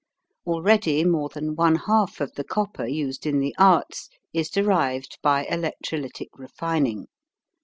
[0.47, 5.45] Already more than one half of the copper used in the arts is derived by
[5.45, 7.05] electrolytic refining.